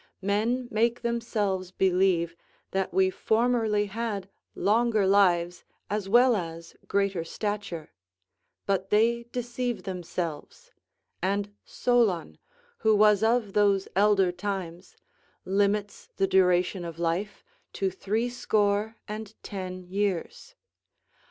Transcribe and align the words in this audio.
Men 0.23 0.67
make 0.71 1.03
themselves 1.03 1.69
believe 1.69 2.35
that 2.71 2.91
we 2.91 3.11
formerly 3.11 3.85
had 3.85 4.29
longer 4.55 5.05
lives 5.05 5.63
as 5.91 6.09
well 6.09 6.35
as 6.35 6.75
greater 6.87 7.23
stature. 7.23 7.91
But 8.65 8.89
they 8.89 9.25
deceive 9.31 9.83
themselves; 9.83 10.71
and 11.21 11.53
Solon, 11.65 12.39
who 12.79 12.95
was 12.95 13.21
of 13.21 13.53
those 13.53 13.87
elder 13.95 14.31
times, 14.31 14.97
limits 15.45 16.09
the 16.17 16.25
duration 16.25 16.83
of 16.83 16.97
life 16.97 17.43
to 17.73 17.91
threescore 17.91 18.95
and 19.07 19.35
ten 19.43 19.83
years. 19.83 20.55